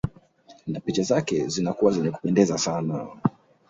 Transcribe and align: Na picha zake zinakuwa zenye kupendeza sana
Na 0.67 0.79
picha 0.79 1.03
zake 1.03 1.47
zinakuwa 1.47 1.91
zenye 1.91 2.11
kupendeza 2.11 2.57
sana 2.57 3.07